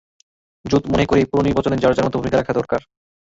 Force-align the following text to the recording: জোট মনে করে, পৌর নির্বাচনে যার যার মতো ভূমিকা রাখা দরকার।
জোট 0.65 0.83
মনে 0.91 1.05
করে, 1.05 1.21
পৌর 1.25 1.43
নির্বাচনে 1.47 1.75
যার 1.77 1.93
যার 1.95 2.07
মতো 2.07 2.17
ভূমিকা 2.19 2.37
রাখা 2.37 2.53
দরকার। 2.59 2.81